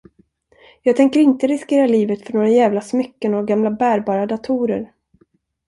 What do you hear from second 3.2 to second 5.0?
och gamla bärbara datorer.